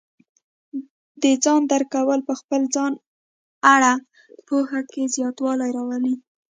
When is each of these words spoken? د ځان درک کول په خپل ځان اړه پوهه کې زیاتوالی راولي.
د 1.21 1.23
ځان 1.43 1.61
درک 1.71 1.87
کول 1.95 2.19
په 2.27 2.33
خپل 2.39 2.61
ځان 2.75 2.91
اړه 3.73 3.93
پوهه 4.47 4.79
کې 4.91 5.11
زیاتوالی 5.15 5.69
راولي. 5.77 6.15